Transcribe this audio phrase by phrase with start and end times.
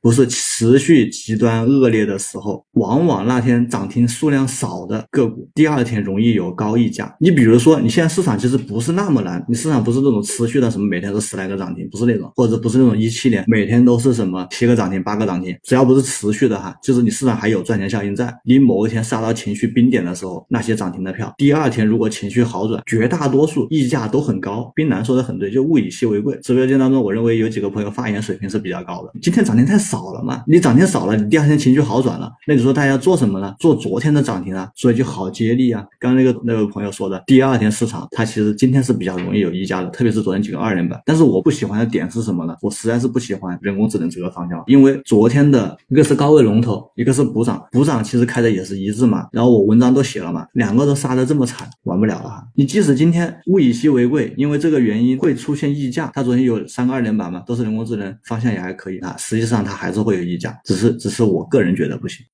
[0.00, 7.14] 不是持续极端恶劣的时候，往往那天涨停数量少的个股，第二天容易有高溢价。
[7.20, 18.34] 你比如说，你现在市场其实不是那么难，你市场不是那种持续的什么每天都十来个涨停，不是那种，或者不是那种一七年每天都是什么七个涨停八个涨停，只要不是持续的哈，就是你市场还有赚钱效应在。
[18.44, 24.70] 你某一天杀到情绪冰点的时候，那些涨停的票，第二天如果情绪好转，绝大多数溢价都很高。
[24.74, 26.38] 冰蓝说的很对，就物以稀为贵。
[26.42, 29.12] 直播间当中，我认为有几个朋友发言水平是比较高的。
[29.20, 30.42] 今天涨停太少少了嘛？
[30.46, 33.54] 你涨停少了，你第二天情绪好转了，那你说大家做什么呢？
[33.58, 35.84] 做昨天的涨停啊，所以就好接力啊。
[35.98, 41.00] 刚刚那个那位朋友说的，第二天市场它其实今天是比较容易有溢价的，特别是昨天几个二连板。
[41.04, 42.54] 但是我不喜欢的点是什么呢？
[42.62, 49.26] 我实在是不喜欢人工智能这个方向，因为昨天的一个是高位龙头，一个是补涨，补涨其实开的也是一致嘛。
[49.32, 52.44] 然后我文章都写了嘛，两个都杀的这么惨，玩不了了哈。
[52.54, 59.14] 你即使今天物以稀为贵，因为这个原因会出现溢价，它昨天有三个二连板嘛，都是人工智能方向也还可以啊。
[59.18, 62.26] 实际上它还是会有溢价，只是只是我个人觉得不行。